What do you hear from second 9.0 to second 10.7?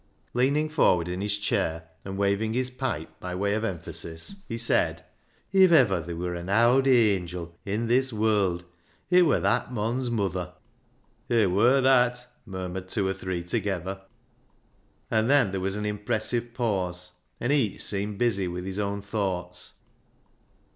it wur that mon's muther."